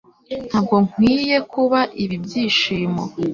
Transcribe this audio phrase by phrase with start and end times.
[0.47, 3.03] Ntabwo nkwiriye kuba ibi byishimo